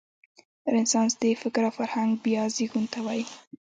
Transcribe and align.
رنسانس 0.73 1.13
د 1.21 1.23
فکر 1.41 1.61
او 1.67 1.73
فرهنګ 1.79 2.09
بیا 2.25 2.43
زېږون 2.55 2.85
ته 2.93 2.99
وايي. 3.05 3.25